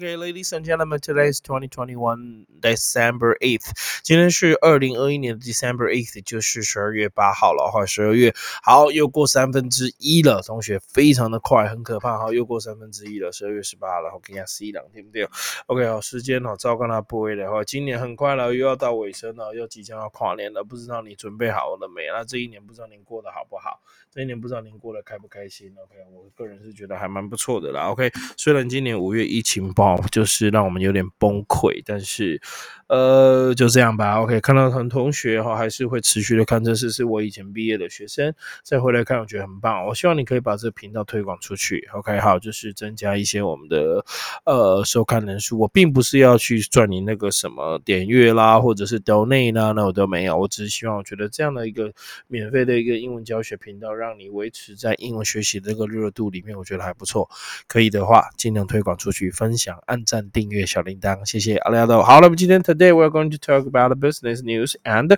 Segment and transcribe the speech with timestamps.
[0.00, 4.00] Okay, ladies and gentlemen, today is 2021 December 8th.
[4.02, 7.84] 今天是二零二一年的 December 8th，就是十二月八号了哈。
[7.84, 8.32] 十二月
[8.62, 15.28] 好，又过三分之一了，同学非常的快，很可怕哈，又过三分之一了，十二月十八了，我跟大家 see 两天不对
[15.66, 22.06] ？OK，好，时间好，照刚那不会的哈，今年很快了，又要到尾声了，又即将要跨年了，不知道你准备好了没？
[22.06, 23.82] 那这一年不知道您过得好不好？
[24.12, 27.90] 这一年不知道您过得开不开心？OK，我个人是觉得还蛮不错的啦。
[27.90, 29.98] OK，虽然今年五月疫情爆。
[30.10, 32.40] 就是让我们有点崩溃，但是，
[32.88, 34.20] 呃，就这样吧。
[34.20, 39.86] OK，看到很同学哈，还是会持续的看这是是我以前毕业的学生，再回来看，我觉得很棒。
[39.86, 41.88] 我希望你可以把这个频道推广出去。
[41.92, 44.04] OK，好，就是增加一些我们的
[44.44, 45.58] 呃收看人数。
[45.58, 50.36] 我并不是要去赚你那个什么点阅啦，或者是 donate 啦，那我都没有。
[50.36, 51.92] 我只是希望，我觉得这样的一个
[52.26, 57.28] 免费的一个英文教学频道，让你维持在英文学习这个热度里面，我觉得还不错。
[57.66, 59.78] 可以的话，尽量推广出去，分享。
[59.84, 62.02] 按赞、订阅、小铃铛，谢谢阿廖豆。
[62.02, 65.14] 好了，我们今天 Today we're going to talk about business news and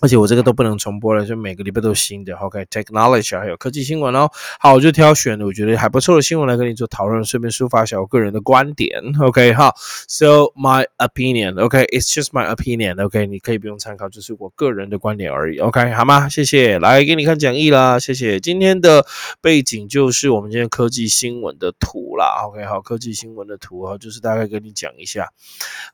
[0.00, 2.34] 而且我这个都不能重播了，就每个礼拜都是新的。
[2.36, 4.28] OK，technology 还有科技新闻哦。
[4.58, 9.00] 好，我就挑选我觉得还不错的新闻来跟你做讨论，顺便抒发一下我个人的观点。
[9.20, 9.72] OK，好
[10.08, 13.02] ，So my opinion，OK，it's just my opinion。
[13.02, 15.58] OK，你可以不用参考，就是我个人的观点而已。
[15.58, 16.28] OK，好吗？
[16.28, 16.78] 谢谢。
[16.78, 18.40] 来给你看讲义啦，谢谢。
[18.40, 19.06] 今天的
[19.40, 22.44] 背景就是我们今天科技新闻的图啦。
[22.48, 25.28] OK，好，科技新闻的图啊，就是大概跟你讲一下。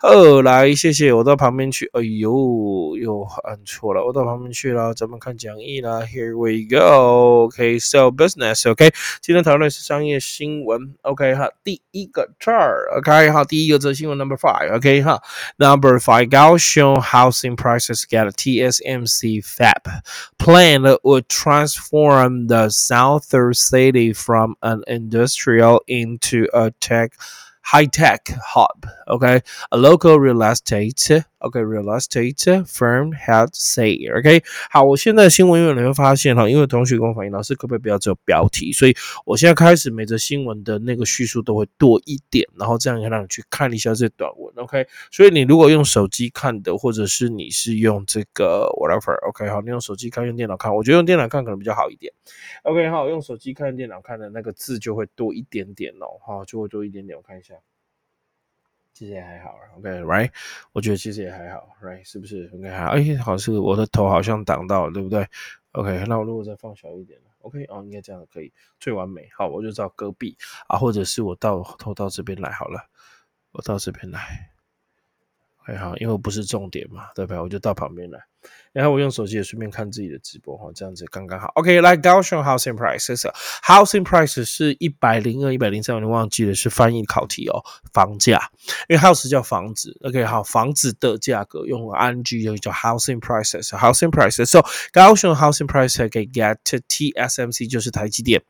[0.03, 1.13] 呃，来，谢谢。
[1.13, 1.91] 我到旁边去。
[1.93, 4.06] 哎呦，又按错了。
[4.06, 6.02] 我到旁边去了，咱们看讲义啦。
[6.02, 7.50] Here we go.
[7.50, 8.62] Okay, so business.
[8.62, 10.96] Okay，今天讨论是商业新闻。
[11.02, 12.88] OK 哈，第一个这儿。
[12.98, 14.74] OK 哈，第一个则新闻 Number five.
[14.76, 15.22] OK 哈，
[15.58, 19.82] Number five，高雄 housing prices get TSMC fab
[20.38, 27.14] plan would transform the southern city from an industrial into a tech
[27.62, 28.86] high tech hub.
[29.08, 38.73] Okay, a local real estate OK，real estate firm had say OK，好，我现在新闻因为你会发现哈，因为同学跟我反映，老师可不可以不要只有标题？
[38.73, 44.55] 所以我现在开始每则新闻的那个叙述都会多一点，然后这样可以让你去看一下这短文。
[44.57, 52.13] OK，所以你如果用手机看的，或者是你是用这个 whatever，OK，好，你用手机看，用电脑看，我觉得用电脑看可能比较好一点。
[52.65, 57.17] OK，好，用手机看、电脑看的那个字就会多一点点哦，哈，就会多一点点。
[57.17, 57.55] 我看一下。
[59.01, 60.31] 其实也还好，OK，right？
[60.73, 62.05] 我觉得其实也还好，right？
[62.05, 65.27] 是不是应该还好，哎，好像是我的头好像挡到了，对不对
[65.73, 69.27] ？OK，那我如果再放小一点，OK，哦，应该这样可以，最完美。
[69.35, 70.37] 好，我就到隔壁
[70.69, 72.91] 啊，或者是我到头到这边来好了，
[73.53, 74.51] 我到这边来，
[75.57, 77.41] 还好，因为我不是重点嘛，对不对？
[77.41, 78.21] 我就到旁边来。
[78.73, 81.51] 然后我用手机也顺便看自己的直播哈，这样子刚刚好。
[81.57, 87.61] OK，来高雄 housing prices，housing prices 是一百零二、一百零三，我忘记了是翻译考题哦。
[87.93, 88.51] 房价，
[88.89, 94.47] 因为 house 叫房子，OK，好，房子的价格用 ing 就叫 housing prices，housing prices。
[94.47, 98.41] So 高雄 housing prices 可以 get TSMC 就是台积电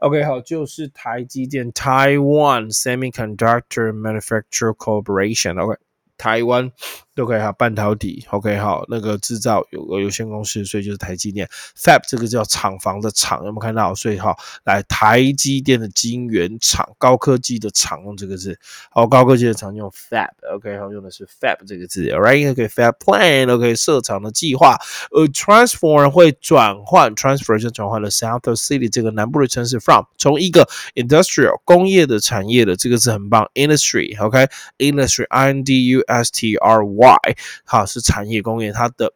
[0.00, 5.78] ，OK，好，就是台积电 Taiwan Semiconductor Manufacturing Corporation，OK，
[6.16, 6.70] 台湾。
[7.14, 11.48] 都可以哈，半导体，OK，好，那个制造有个有限公司，所以就是台积电
[11.78, 13.94] ，Fab 这个叫厂房的厂，有没有看到？
[13.94, 18.58] 所以哈，来台积电的晶圆厂，高科技的厂用这个字，
[18.90, 24.76] 好，高科技的厂用 Fab，OK，好，用的是 Fab 这个字，Alright，OK，Fab plan，OK，设厂的计划，
[25.12, 37.03] 呃，transform 会转换，transfer 就转换了 South City 这个南部的城市，from 从一个 industrial 工业的产业的这个字很棒，industry，OK，industry，I N D U S T R Y。
[37.04, 39.12] Y，好是产业工业，它的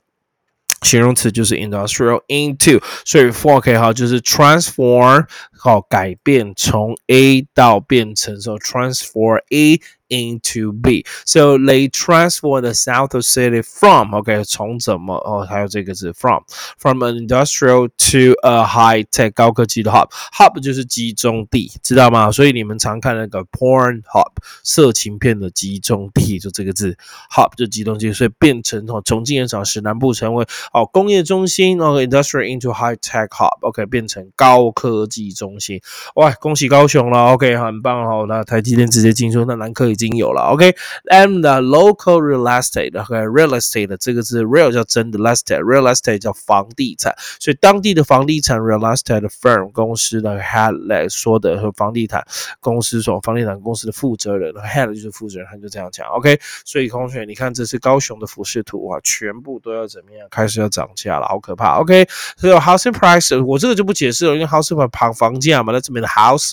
[0.82, 9.80] 形容词就是 industrial into，所以 for 可以好就是 transform，好改变从 A 到变成，so transform A。
[10.08, 11.04] Into B.
[11.26, 16.42] So they transfer the south of city from OK 从怎么哦还有这个字 from
[16.78, 22.30] from an industrial to a high tech 高科技的 hub hub 就是集中地，知道吗？
[22.30, 24.30] 所以你们常看那个 porn hub
[24.62, 26.96] 色情片的集中地，就这个字
[27.34, 35.80] hub 就集中地，所以变成哦重庆原厂使南部成为哦工业中心哦 industrial into high tech hub OK 变成高科技中心。
[36.14, 39.97] 哇，恭喜高雄了 OK 很棒哦，那台积电直接进入那南科。
[39.98, 52.24] 已经有了，OK，and the local real estate，OK，real estate 这个字，real 叫真的，estate，real estate 叫房地产，所以当地的房地产 real estate firm 公司呢 head 来说的和房地产
[52.60, 60.28] 公司所房地产公司的负责人 head 就是负责人，他就这样讲，OK，所以同学，你看这是高雄的俯视图啊，全部都要怎么样？
[60.30, 62.06] 开始要涨价了，好可怕，OK，
[62.36, 66.52] 所以 housing price 我这个就不解释了，因为 house 旁房价嘛，那这边的 house。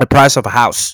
[0.00, 0.92] The price of a house,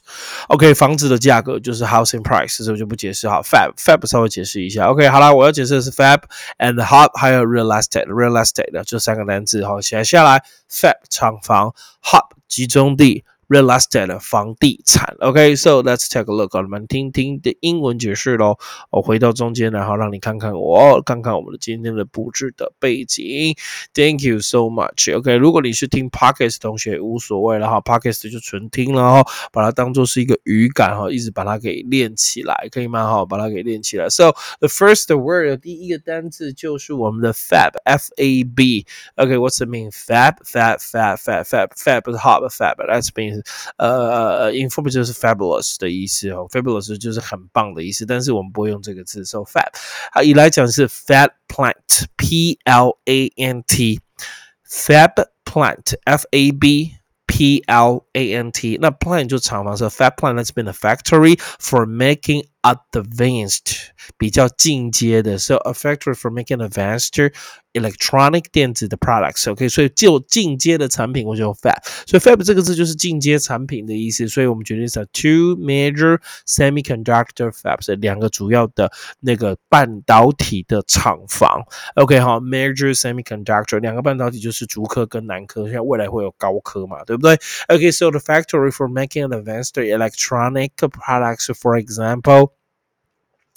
[0.49, 3.41] OK，房子的价格就是 housing price，这我就不解释哈。
[3.41, 6.23] Fab，Fab 稍微解释一下，OK，好了，我要解释的是 Fab
[6.59, 11.73] and Hop 还有 real estate，real estate 这三个单词哈，写下来，Fab 厂房
[12.03, 13.25] ，hot 集中地。
[13.49, 18.59] Real estate 房地产，OK，so let's take a look，我们听听的英文解释喽。
[18.91, 23.55] 我回到中间，然后让你看看我，看看我们的今天的布置的背景。
[23.95, 25.37] Thank you so much，OK。
[25.37, 33.07] 如果你是听 Pockets 同学无所谓了哈 Pockets 就纯听了哈，把它当做是一个语感哈，一直把它给练起来，可以吗？
[33.07, 34.09] 哈，把它给练起来。
[34.09, 38.87] So the first word 第一个单词就是我们的 fab，F A B。
[39.17, 43.36] OK，what's the mean fab？Fab，fab，fab，fab，fab 是 hot，fab，that's mean
[43.78, 49.68] 呃，inform 就是 fabulous 的意思哦，fabulous 就是很棒的意思，但是我们不会用这个字，so fab，
[50.12, 55.12] 好，以来讲是 fat plant，p l a n t，fab
[55.46, 56.92] plant，f a b
[57.28, 62.46] p l a n t，那 plant 就厂房，是 fab plant that's been a factory for making
[62.66, 67.32] advanced 比较进阶的，so a factory for making advanced
[67.74, 78.92] electronic 电子的 products，OK，所以就进阶的产品，我就用 fab，所以 fab 这个字就是进阶产品的意思，所以我们决定是 two major semiconductor fabs 两个主要的
[79.22, 81.64] 那个半导体的厂房，
[81.96, 87.40] OK，好，major semiconductor 两个半导体就是竹科跟南科，现在未来会有高科嘛，对不对？
[87.70, 92.52] OK，so the factory for making advanced electronic products, for example.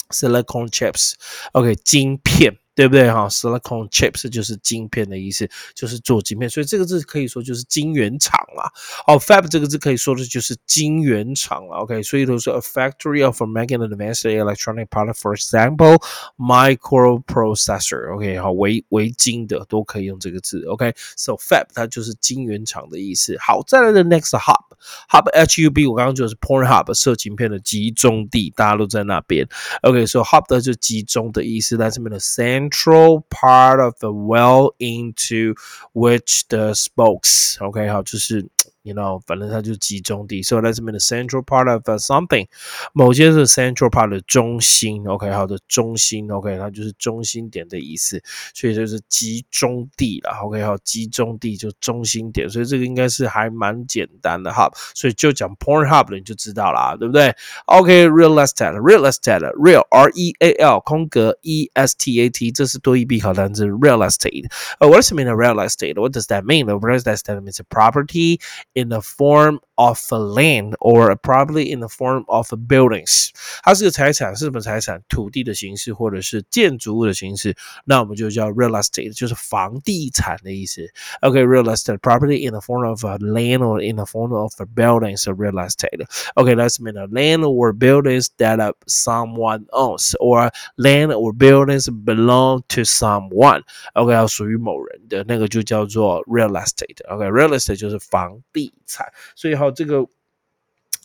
[0.10, 2.58] silicon chips，OK，晶片。
[2.80, 8.72] 对不对哈？Silicon chips 就是晶片的意思，就是做晶片，所以这个字可以说就是晶圆厂啦。
[9.06, 11.80] 哦，fab 这个字可以说的就是晶圆厂了。
[11.80, 16.02] OK，所以都是 a factory of making advanced electronic product, for example,
[16.38, 18.16] microprocessor。
[18.16, 20.64] OK，好，微微晶的都可以用这个字。
[20.64, 23.36] OK，so fab 它就是晶圆厂的意思。
[23.42, 29.46] 好，再来的 next hub，hub H U B，我刚刚就是 porn hub 设晶片的集中地，大家都在那边。
[29.82, 32.69] OK，so hub 的就集中的意思，但这边的 center。
[32.70, 35.56] Central part of the well into
[35.94, 38.48] which the spokes OK 好，就是
[38.84, 42.48] you know，反正它就集中地，so that's mean the central part of something，
[42.94, 48.24] 某些是 central part 的中心，OK，好的中心，OK，它就是中心点的意思，
[48.54, 57.36] 所以就是集中地了，OK，好，集中地就中心点，所以这个应该是还蛮简单的哈，所以就讲 point hub 你就知道啦，对不对
[57.66, 64.51] ？OK，real estate，real estate，real R E A L 空格 E S T A T，这是多义必考单词，real estate。
[64.79, 68.41] 呃，what does it mean real estate？What does that mean？Real estate means a property
[68.75, 73.31] in the form of a land or probably in the form of buildings，
[73.63, 75.03] 它是个财产，是什么财产？
[75.09, 80.83] 土地的形式或者是建筑物的形式，那我们就叫 real estate，就是房地产的意思。
[81.21, 85.17] OK，real、okay, estate property in the form of a land or in the form of a building
[85.17, 86.07] is real estate.
[86.37, 92.25] Okay, that's mean a land or buildings that someone owns or land or buildings belong
[92.69, 93.63] to someone.
[93.93, 97.07] OK，要属于某人的那个就叫做 real estate.
[97.09, 99.71] OK，real estate 就是房地产，所以好。
[99.75, 100.07] 这个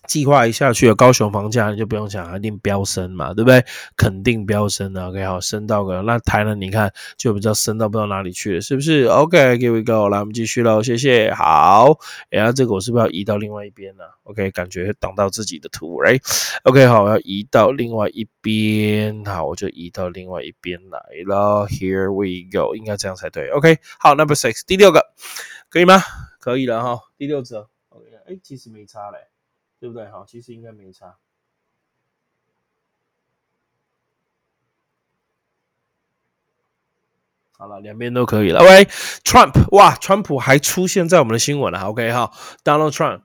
[0.07, 3.65] 计划一下去，高雄房价你就不用想，一定飙升嘛，对不对？
[3.97, 5.09] 肯定飙升的。
[5.09, 6.55] OK，好，升到个那台呢？
[6.55, 11.33] 你看就比较升到不知道哪里去了，是不是？OK，Here we go，来我们继续喽，谢谢。
[11.33, 11.99] 好，
[12.31, 16.19] 然后这个我是不是要移到另外一边呢？OK，感觉挡到自己的图哎
[16.65, 21.67] ，OK 好，我要移到另外一边，好，我就移到另外一边来了。
[21.69, 23.49] Here we go，应该这样才对。
[23.51, 25.03] OK，好，Number six，第六个
[25.69, 26.01] 可以吗？
[26.39, 28.07] 可以了哈，第六折，OK，。
[28.27, 29.19] 哎，其实没差嘞，
[29.85, 30.09] 对不对？
[30.09, 31.19] 好，其实应该没差。
[37.59, 38.61] 好了，两边都可以了。
[38.61, 41.81] OK，Trump，哇，川普还出现在我们的新闻了。
[41.81, 42.33] OK，哈
[42.65, 43.21] ，Donald Trump。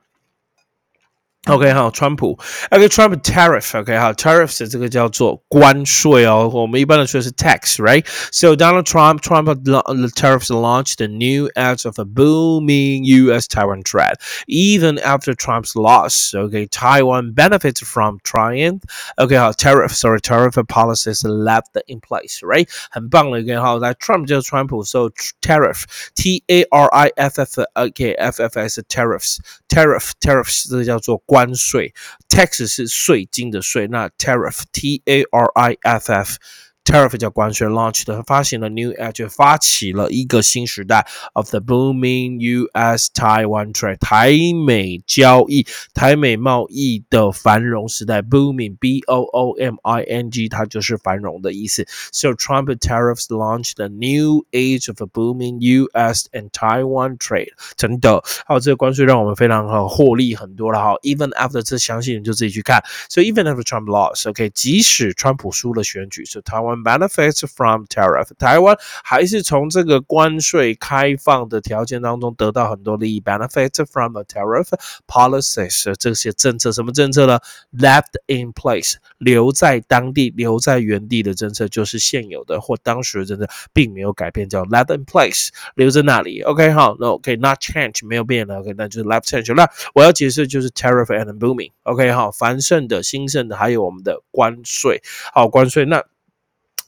[1.47, 2.39] OK 哈，川普，
[2.71, 9.83] OK，Trump tariff，OK 哈，tariffs 这个叫做关税哦，我们一般的说是 tax，right？So Donald Trump, Trump the
[10.17, 13.47] tariffs launched a new edge of a booming U.S.
[13.47, 14.15] Taiwan trade.
[14.47, 18.81] Even after Trump's loss, OK, Taiwan benefits from trying,
[19.19, 22.67] OK 哈，tariff sorry tariff policies left in place, right？
[22.91, 25.11] 很棒的一个哈，来 Trump 就是川普，so
[25.43, 25.83] tariff
[26.15, 31.94] T A R I F F OK F F S tariffs tariff tariffs 这个叫做 关税
[32.28, 36.38] ，tax 是税金的税，那 tariff t a r i f f
[36.86, 43.10] tariff 叫关税，launched 发行了 new age 发起了一个新时代 of the booming U.S.
[43.14, 44.32] Taiwan trade 台
[44.66, 48.22] 美交易、台美贸易的繁荣时代。
[48.22, 51.86] booming b o o m i n g 它就是繁荣的意思。
[52.12, 56.28] So Trump tariffs launched a new age of a booming U.S.
[56.32, 57.50] and Taiwan trade。
[57.76, 60.96] 真的，好，这个关税让我们非常好获利很多了哈。
[61.02, 62.84] Even after 这详细你就自己去看。
[63.10, 66.42] So even after Trump lost，OK，即使川普输了选举，So
[66.78, 68.30] Benefits from tariff。
[68.38, 74.68] 台湾还是从这个关税开放的条件当中得到很多利益，benefits from the tariff
[75.08, 75.94] policies。
[75.96, 77.40] 这些政策什么政策呢
[77.78, 86.42] ？Left in place，留在当地、留在原地的政策就是现有的或当时的政策并没有改变，叫 left in place，留在那里。
[86.42, 88.60] OK，好，那 OK，not change，没有变了。
[88.60, 89.54] OK，那就是 left change。
[89.56, 91.72] 那我要解释就是 tariff and booming。
[91.84, 95.02] OK，好，繁盛的、兴盛的，还有我们的关税。
[95.34, 96.04] 好，关税那。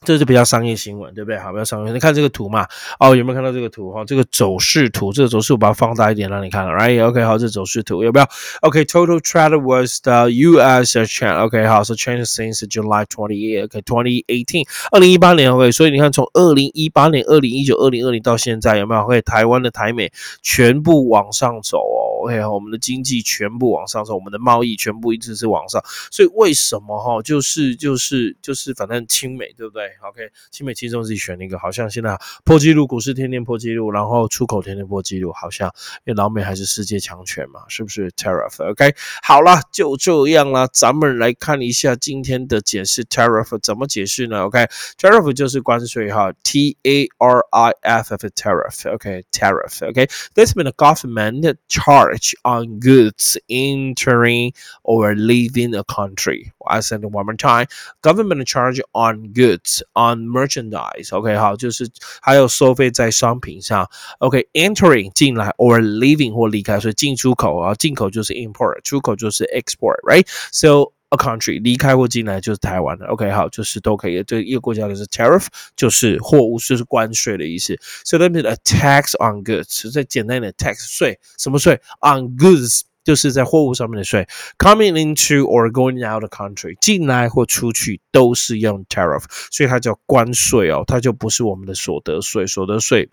[0.04, 1.38] 这是比较商业新闻，对不对？
[1.38, 1.92] 好，比较商业。
[1.92, 2.66] 你看这个图嘛，
[2.98, 3.92] 哦，有没有看到这个图？
[3.92, 8.26] 哈，这个走势图，这个走势我把它放大一点让你看了，right？OK，好，这走势图有没有
[8.62, 10.98] ？OK，total trade was the U.S.
[11.04, 11.36] chain。
[11.38, 13.64] OK，好，so change since July twenty eight。
[13.64, 15.52] OK，twenty eighteen，二零一八年。
[15.54, 19.02] OK，所以你看从二零一八年、二零一九、二零二零到现在，有没有？
[19.02, 22.11] 会台湾的台美全部往上走哦。
[22.22, 25.82] OK，我们的经济全部往上走，我们的贸易全部一直是往上。
[26.10, 27.20] 所以为什么哈？
[27.22, 35.68] 就是就是就是，反正亲美，对不对？OK，亲美轻松自己选一个，好像现在破纪录，股市天天破纪录，然后出口天天破纪录，好像
[36.04, 52.11] 因为老美还是世界强权嘛，是不是？Tariff，OK，好了，就这样了，咱们来看一下今天的解释，Tariff 怎么解释呢？OK，Tariff 就是关税哈，T A R I F F，Tariff，OK，Tariff，OK，This means a government charge
[52.43, 56.51] on goods entering or leaving a country.
[56.67, 57.67] I said it one more time.
[58.01, 61.89] Government charge on goods on merchandise，OK，、okay, 好，就是
[62.21, 74.22] 还有收费在商品上，OK，entering、okay, 进来 or leaving 或离开，所以进出口啊，进口就是 import，出口就是 export，right？So a country 离开或进来就是台湾的，OK，好，就是都可以。
[74.22, 77.78] 对一个国家的是 tariff，就是货物，就是关税的意思。
[78.04, 82.82] So that means a tax on goods，再简单的 tax 税，什么税？on goods。
[83.04, 84.28] 就是在货物上面的税
[84.58, 93.10] ，coming into or going out the country，进来或出去都是用 tariff，所以它叫关税哦，它就不是我们的所得税，所得税。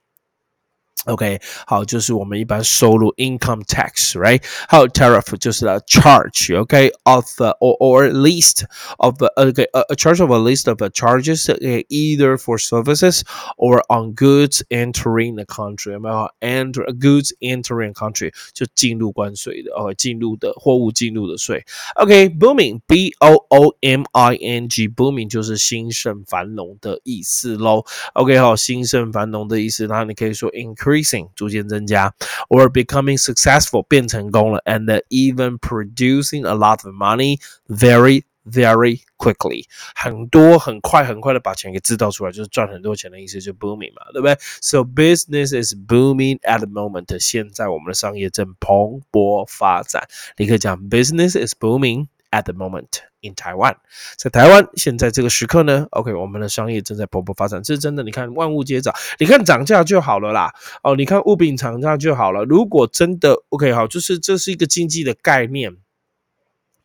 [1.06, 4.42] OK，好，就是我们一般收入 income tax，right？
[4.66, 7.54] 还有 tariff 就是 a charge，OK，of、okay?
[7.58, 8.64] or or list
[8.96, 13.20] of OK a, a charge of a list of charges okay, either for services
[13.58, 16.26] or on goods entering the country，有没有？
[16.40, 21.62] enter goods entering country 就进入关税的，哦，进入的货物进入的税。
[21.96, 27.84] OK，booming，b o o m i n g，booming 就是兴盛繁荣的意思喽。
[28.14, 30.87] OK，好，兴盛繁荣的意思，那你可以说 increase。
[30.88, 32.14] increasing 逐渐增加，
[32.48, 44.36] or becoming successful 变成功了，and even producing a lot of money very very quickly，很多很快很快的把钱给制造出来，就是赚很多钱的意思，就 booming 嘛，对不对？
[44.60, 50.08] So business is booming at the moment，现在我们的商业正蓬勃发展。
[50.36, 53.75] 你可以讲 business is booming。at the moment In Taiwan，
[54.17, 58.03] 在台湾现在这个时刻呢，OK，我们的商业正在蓬勃发展，这是真的。
[58.03, 60.53] 你看万物皆涨，你看涨价就好了啦。
[60.83, 62.43] 哦，你看物品涨价就好了。
[62.45, 65.75] 如果真的 OK 好，就是这是一个经济的概念，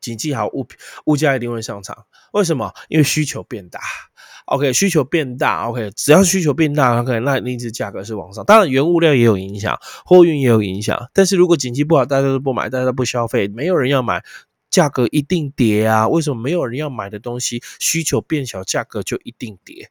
[0.01, 2.07] 经济好，物品物价一定会上涨。
[2.33, 2.73] 为什么？
[2.89, 3.81] 因为需求变大。
[4.47, 8.45] OK，需求变大，OK，只要需求变大，OK，那一直价格是往上。
[8.45, 11.09] 当然，原物料也有影响，货运也有影响。
[11.15, 14.23] 但是如果经济不好，大家都不买，大家都不消费，没有人要买。
[14.75, 16.09] 价格一定跌啊！
[16.09, 19.89] 为什么没有人要买的东西，需求变小，价格就一定跌？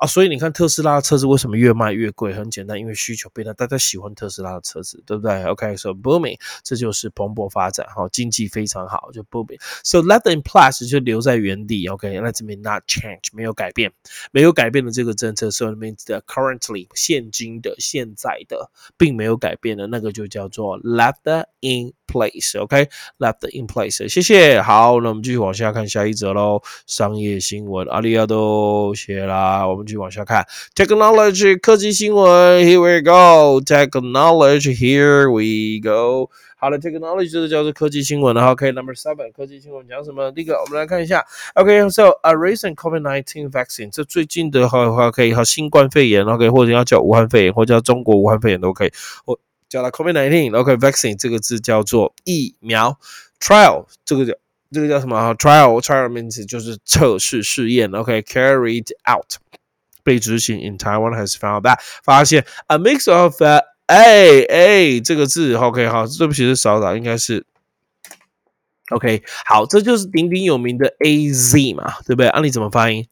[0.00, 2.32] 啊，所以你看特斯拉的车子为什么越卖越贵？
[2.32, 9.60] 很简单，因为需求变大，大家喜欢特斯拉的车子，对不对？OK，so booming，这就是蓬勃发展，哈，经济非常好，就 booming。
[9.84, 13.92] So let in plus 就留在原地，OK，那这边 not change 没有改变，
[14.32, 24.08] 没有改变的这个政策，so it means the currently 现今的现在的并没有改变的那个就叫做 left in place，OK，left in place。
[24.08, 29.89] 谢谢，好，那我们继续往下看下一则喽，商业新闻，阿里亚多谢啦，我们。
[29.89, 36.29] 继续往下看，technology 科技新闻，Here we go，technology Here we go。
[36.57, 38.51] 好的，technology 这个叫做科技新闻了哈。
[38.51, 40.31] OK，number seven，科技新闻讲什么？
[40.31, 41.25] 第一个，我们来看一下。
[41.53, 48.91] OK，so a recent COVID-19 vaccine，这最近的话话可以和新冠肺炎，OK，或者要叫武汉肺炎，或者叫中国武汉肺炎都可以，
[49.25, 49.37] 或
[49.69, 52.97] 叫它 COVID-19。OK，vaccine 这个字叫做疫苗，
[53.39, 54.33] trial 这个叫。
[54.71, 55.33] 这个叫什么？
[55.35, 57.89] trial，trial 名词就是测试试验。
[57.91, 59.35] OK，carried out
[60.02, 60.58] 被执行。
[60.58, 65.54] In Taiwan has found that 发现 a mix of a a 这个字。
[65.54, 67.44] OK，好，对不起是少打，应该是
[68.90, 69.22] OK。
[69.46, 72.28] 好，这就是鼎鼎有名的 A Z 嘛，对不对？
[72.28, 73.06] 按你怎么发音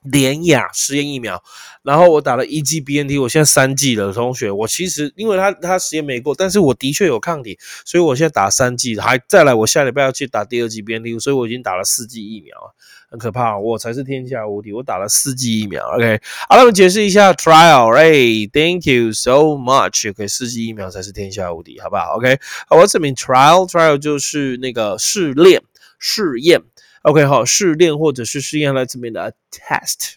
[0.02, 1.42] 联雅实验疫苗，
[1.82, 4.12] 然后我打了一剂 BNT，我现在三剂了。
[4.12, 12.56] 同学，我其实因为他他实验没过，但是我的确有抗体，所以我现在打三剂，还再来，我下礼拜要去打第二剂 BNT，所以我已经打了四剂疫苗
[13.10, 15.84] 很可怕，我才是天下无敌，我打了四剂疫苗。
[15.96, 17.94] OK，好了，我们解释一下 trial。
[17.94, 20.08] 哎，Thank you so much。
[20.10, 22.38] OK，四剂疫苗才是天下无敌，好不好？OK，
[22.68, 25.60] 好，What's it mean trial？Trial 就是那个试炼。
[26.00, 26.60] 试验
[27.02, 30.14] ，OK，好，试炼或者是试验来自面的 test。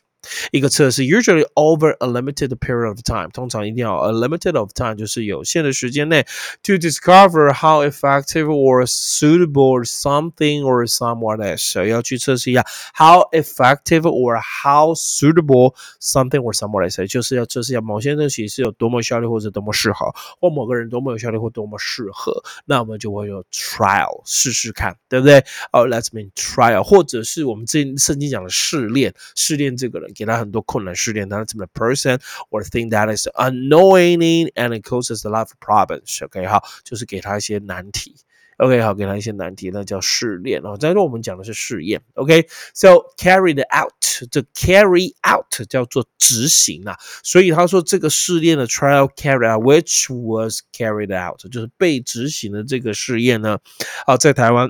[0.50, 6.26] 一个测试，usually over a limited period of time，通常一定要 a limited of time，就是有限的时间内，
[6.62, 16.40] to discover how effective or suitable something or someone is，要去测试一下 how effective or how suitable something
[16.40, 25.38] or someone is，就是要测试一下某些东西是有多么效率或者多么适合，或某个人多么有效率或多么适合，那我们就会有 trial 试试看，对不对？
[25.72, 30.08] 哦，let's mean trial，或者是我们之前圣经讲的试炼，试炼这个人。
[30.13, 36.23] 给他很多困难试炼，他怎么 person or thing that is annoying and it causes a lot of problems。
[36.23, 38.15] OK，好，就是给他一些难题。
[38.57, 40.77] OK，好，给他一些难题，那叫试炼哦。
[40.77, 41.99] 在这我们讲的是试验。
[42.13, 43.91] OK，so carried out，
[44.29, 46.95] 这 carry out 叫做执行啊。
[47.23, 53.57] 所以他说这个试验的 trial carry out，which was carried out，就是被执行的这个试验呢，
[54.05, 54.69] 啊，在台湾。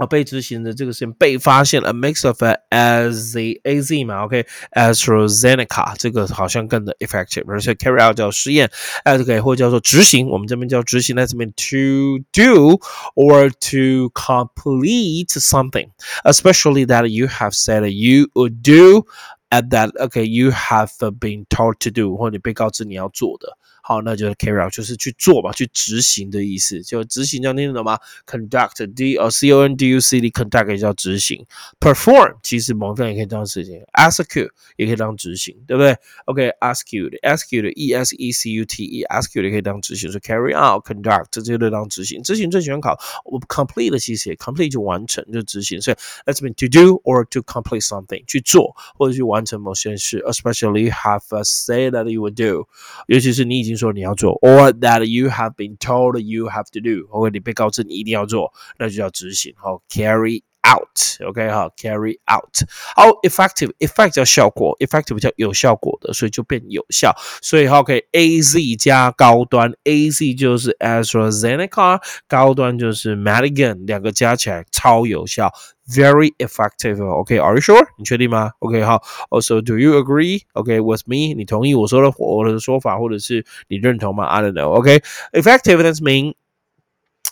[0.00, 8.70] 啊，被执行的这个实验被发现，a mix of a as the A Z 嘛，OK，AstraZeneca 这个好像更的 effective，而且 carry out 叫实验，
[9.06, 12.78] as 可以或叫做执行，我们这边叫执行，那这边 to do
[13.14, 19.06] or to complete something，especially that you have said you would do
[19.48, 23.56] at that OK you have been told to do，或者你被告知你要做的。
[23.82, 26.82] 好，那就是 carry out，就是去做嘛，去执行的意思。
[26.82, 27.96] 就执行，这样听得懂吗？
[28.26, 31.46] conduct d 呃 c o n d u c t conduct 也叫执行。
[31.78, 35.96] perform 其实某方面也可以当执行，execute 也可以当执行，对不对？
[36.24, 42.20] OK，execute，execute e s e c u t e，execute 也可以当执行，是 carry out，conduct 这些都当执行。
[42.24, 45.96] 执行最喜欢考我 complete 其实也 complete 就完成就执行，所以
[46.28, 52.66] let's mean to do or to complete something 去做或者去完成某些事，especially have say that you would do，
[53.06, 53.69] 尤其是你已经。
[53.70, 59.52] 经说你要做，or that you have been told you have to do，或者你被告知你一定要做，那就叫执行。
[59.56, 62.68] 好，carry out，OK，好，carry out。
[62.96, 67.14] 好，effective，effect 叫效果，effective 叫有效果的，所以就变有效。
[67.40, 75.52] 所以好，可以 A Z 加高端，A Z 就是 AstraZeneca，高端就是 Madigan，两个加起来超有效。
[75.88, 76.96] very effective.
[76.96, 77.86] Okay, are you sure?
[77.96, 78.50] 你确定吗？
[78.58, 79.04] OK，好。
[79.30, 80.42] Also, do you agree?
[80.54, 81.32] OK, with me?
[81.36, 84.24] 你同意我说的我的说法，或者是你认同吗？
[84.24, 84.70] I don't know.
[84.70, 85.00] OK,
[85.32, 86.34] effectiveness mean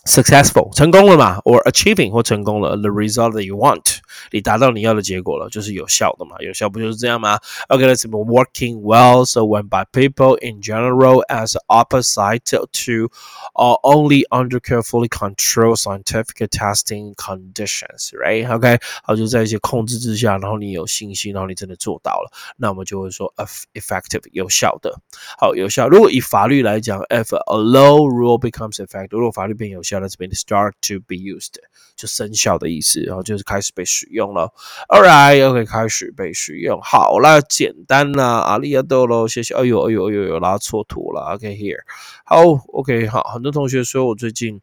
[0.09, 3.99] successful 成功了嘛，or achieving 或成功了 the result that you want，
[4.31, 7.39] 你达到你要的结果了，就是有效的嘛，有效不就是这样吗？
[7.69, 9.25] Okay, let's be working well.
[9.25, 13.09] So when by people in general as opposite to
[13.55, 18.47] uh, only under carefully controlled scientific testing conditions, right?
[18.53, 23.33] OK，好，就在一些控制之下，然后你有信心，然后你真的做到了，那我们就会说
[23.73, 24.95] effective 有效的，
[25.39, 25.89] 好有效。
[25.89, 29.95] 如果以法律来讲，if a law rule becomes effective，如果法律变有效。
[29.95, 31.53] 效在这边 start to be used
[31.95, 34.52] 就生效的意思，然后就是开始被使 使 用了。
[34.88, 36.80] All right，OK，开始被使用。
[36.82, 39.54] 好了，简单啦，阿里亚多喽，谢谢。
[39.56, 41.36] 哎呦，哎呦，哎呦，呦，拉错图了。
[41.36, 41.80] OK，here，
[42.26, 42.44] 好
[42.74, 44.62] ，OK，好，很多同学说我最近。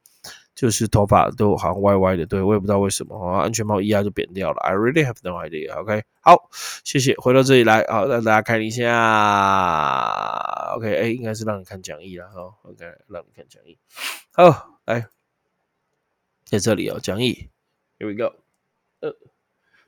[0.57, 4.57] 就是头发都好像歪歪的，对我也不知道为什么，安全帽一压就扁掉了。
[4.63, 5.79] I really have no idea.
[5.79, 6.49] OK，好，
[6.83, 8.87] 谢谢，回到这里来，好，让大家看一下。
[10.77, 12.55] OK，哎，应该是让你看讲义了哈。
[12.63, 13.77] OK，让你看讲义。
[14.33, 15.07] 好，来，
[16.47, 17.51] 在这里哦，讲义。
[17.99, 18.35] Here we go。
[19.01, 19.15] 呃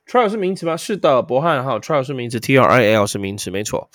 [0.09, 0.75] ，trial 是名词吗？
[0.75, 3.89] 是的，博汉哈，trial 是名词，T R I L 是名词，没错。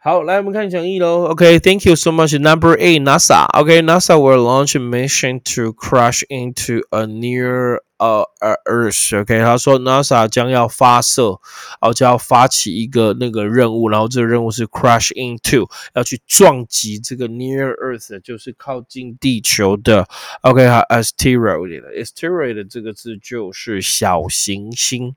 [0.00, 1.24] 好，来我们看讲义喽。
[1.24, 2.38] OK，Thank you so much.
[2.38, 3.46] Number eight, NASA.
[3.52, 8.24] OK, NASA will launch a mission to crash into a near uh
[8.64, 9.20] Earth.
[9.20, 11.40] OK，他说 NASA 将要发射，
[11.80, 20.06] 哦，将要发起一个那个任务，然后这个任务是 crash into，要去撞击这个 near Earth，就是靠近地球的。
[20.42, 25.16] OK，好，asteroid，asteroid 这个字就是小行星。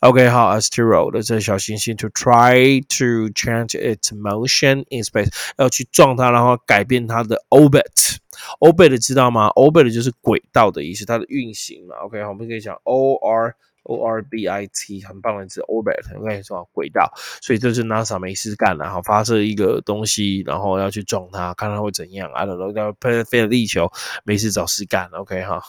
[0.00, 9.48] OK，好，asteroid 这小行星 to try to change its motion in space，要去撞它，然后改变它的 orbit。orbit 知道吗？
[9.50, 11.96] orbit 就是轨道的意思，它的运行嘛。
[12.04, 13.54] OK，好，我们可以讲 O R。
[13.85, 22.29] Orbit 很棒的字，orbit 应该说轨道，所以这是 NASA 没事干了，哈，发射一个东西，然后要去撞它，看它会怎样。
[22.31, 23.91] I don't know，要飞飞了地球，
[24.23, 25.07] 没事找事干。
[25.13, 25.61] OK 哈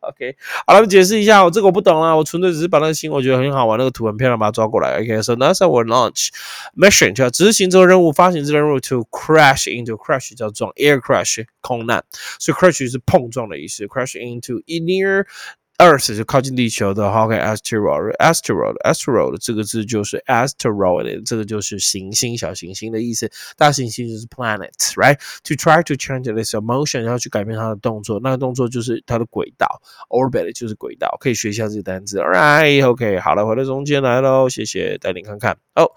[0.00, 0.36] ，OK，
[0.66, 4.98] 好了，解释一下，我这个我不懂啊，我纯粹只是把那个新我觉得很好玩，那个图很漂亮，把它抓过来。
[4.98, 6.28] OK，so NASA will launch
[6.76, 12.02] mission 就要执行这个任务，发行这个任务 to crash into crash 叫撞 air crash 空难，
[12.38, 15.26] 所以 crash 是碰撞的意思，crash into near。
[15.78, 23.30] Earth 就靠近地球的，OK，asteroid，asteroid，asteroid 这个字就是 asteroid，这个就是行星、小行星的意思。
[23.56, 29.68] 大行星就是 planet，right？To try to change its motion，要去改变它的动作，那个动作就是它的轨道
[30.08, 32.18] ，orbit 就是轨道，可以学一下这个单词。
[32.18, 35.56] Alright，OK，好了，回到中间来喽，谢谢，带你看看。
[35.76, 35.88] 哦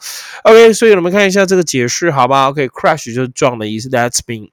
[0.44, 4.52] ，OK，所以我们看一下这个解释，好吧？OK，crash 就是撞的意思，That's been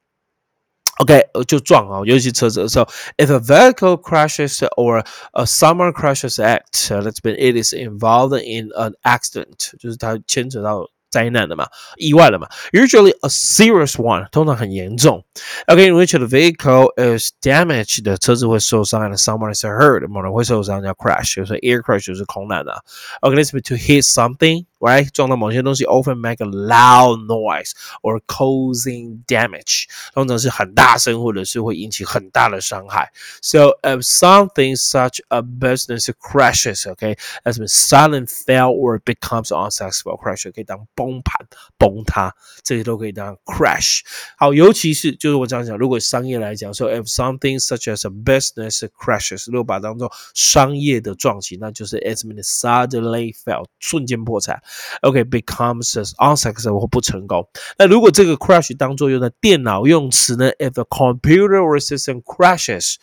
[1.00, 2.88] OK，就撞啊，尤其车子的时候。
[3.18, 8.94] If a vehicle crashes or a someone crashes act, that's been it is involved in an
[9.02, 12.48] accident，就是它牵扯到灾难的嘛，意外了嘛。
[12.72, 15.26] Usually a serious one，通常很严重。
[15.66, 22.84] OK，in which the vehicle is damaged，的车子会受伤，and someone is hurt，某人会受伤叫 crash，就是 air crash 就是空难的。
[23.22, 24.66] OK，let's be to hit something。
[24.80, 33.12] right 撞到某些东西，often make a loud noise or causing damage，通常是很大声或者是会引起很大的伤害。
[33.42, 43.38] So if something such a business crashes, okay, as a sudden fail or becomes unsuccessful crash，可以当崩盘、崩塌，这些都可以当
[43.46, 44.02] crash。
[44.38, 54.62] 好，尤其是就是我这样讲，如果商业来讲，说 if something such as a business crashes，如果把它当做商业的撞击，那就是 as mean suddenly fail，瞬间破产。
[55.03, 57.49] OK becomes unsuccessful 或不成功。
[57.79, 62.97] 那如果这个 crash 当做用的电脑用词呢？If the computer or system crashes，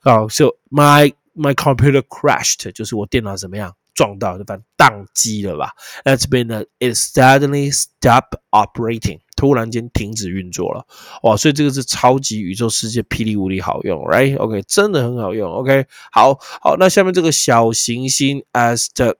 [0.00, 4.58] 好，so my my computer crashed，就是我电脑怎么样撞到，对吧？
[4.76, 5.70] 宕机了吧
[6.04, 10.86] ？That's been it suddenly stop operating，突然间停止运作了。
[11.24, 15.50] 哇，所以这个是超级宇宙世界霹雳无敌好用，right？OK，真的很好用。
[15.50, 19.16] OK，好好，那下面这个小行星 as the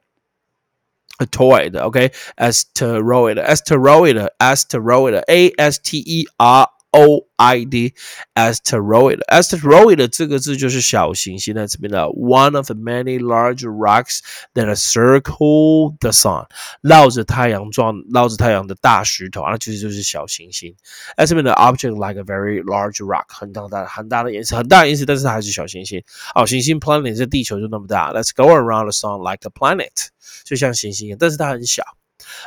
[1.21, 7.96] Asteroid, okay, asteroid, asteroid, asteroid, A S T E R O I D,
[8.36, 14.20] asteroid, asteroid 这个字就是小行星，在这边的 one of many large rocks
[14.54, 16.46] that circle the sun，
[16.82, 20.76] 绕着太阳转，绕着太阳的大石头，那其实就是小行星。
[21.18, 26.04] 在这边的 object like a very large rock，很大的很大的颜色，很大的颜色，但是它还是小行星。
[26.36, 30.10] 哦，行星 planet 这地球就那么大，Let's go around the sun like a planet。
[30.44, 31.84] 就像行星一样，但是它很小。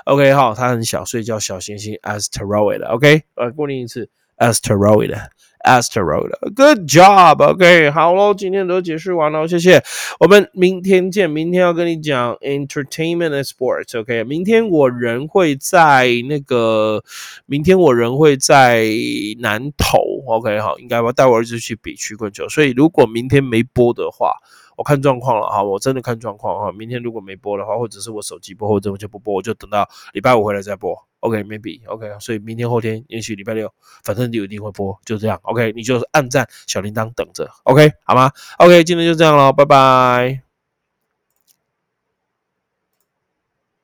[0.05, 4.09] OK，好，它很小，所以叫小行星 asteroid。OK，呃，过念一次
[4.42, 5.16] asteroid。
[5.64, 7.40] Asteroid, good job.
[7.40, 9.80] OK，好喽，今天都解释完了，谢谢。
[10.20, 11.30] 我们明天见。
[11.30, 14.00] 明天要跟你讲 entertainment and sports。
[14.00, 17.04] OK，明天我人会在那个，
[17.46, 18.88] 明天我人会在
[19.38, 20.00] 南投。
[20.26, 21.12] OK，好，应该吧？
[21.12, 24.34] 带我儿子去比曲棍球，所以如果明天没播的话。
[24.78, 26.72] 我看状况了哈，我真的看状况哈。
[26.72, 31.11] 明天如果没播的话，或者是我手机播，或者我就不播，我就等到礼拜五回来再播。
[31.22, 35.40] OK，maybe，OK，所以明天后天也许礼拜六，反正就一定会播，就这样。
[35.44, 37.50] OK，你就按赞小铃铛等着。
[37.64, 40.51] OK，好吗？OK，今天就这样喽，拜拜。